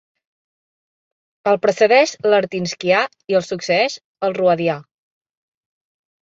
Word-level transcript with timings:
El 1.51 1.59
precedeix 1.65 2.13
l'Artinskià 2.33 3.03
i 3.33 3.37
el 3.41 3.45
succeeix 3.49 3.99
el 4.29 4.35
Roadià. 4.41 4.81